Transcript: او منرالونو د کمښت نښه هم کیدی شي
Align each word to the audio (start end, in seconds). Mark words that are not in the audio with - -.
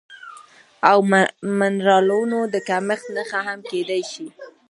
او 0.89 0.97
منرالونو 1.59 2.39
د 2.53 2.55
کمښت 2.67 3.07
نښه 3.15 3.39
هم 3.47 3.59
کیدی 3.69 4.01
شي 4.11 4.27